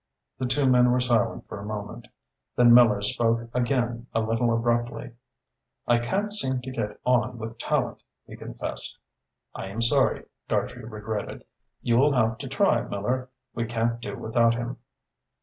[0.39, 2.07] The two men were silent for a moment.
[2.55, 5.11] Then Miller spoke again a little abruptly.
[5.85, 8.97] "I can't seem to get on with Tallente," he confessed.
[9.53, 11.45] "I am sorry," Dartrey regretted.
[11.83, 13.29] "You'll have to try, Miller.
[13.53, 14.77] We can't do without him."